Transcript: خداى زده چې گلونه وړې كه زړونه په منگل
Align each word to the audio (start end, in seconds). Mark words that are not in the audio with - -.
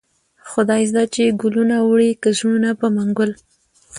خداى 0.49 0.83
زده 0.91 1.03
چې 1.13 1.23
گلونه 1.41 1.75
وړې 1.81 2.11
كه 2.21 2.29
زړونه 2.37 2.69
په 2.79 2.87
منگل 2.95 3.31